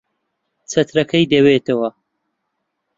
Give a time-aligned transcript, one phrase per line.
[0.71, 1.89] چەترەکەی دەوێتەوە.